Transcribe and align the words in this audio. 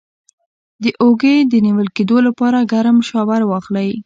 د 0.83 0.85
اوږې 1.01 1.35
د 1.51 1.53
نیول 1.65 1.87
کیدو 1.97 2.17
لپاره 2.27 2.67
ګرم 2.71 2.97
شاور 3.09 3.41
واخلئ 3.45 3.89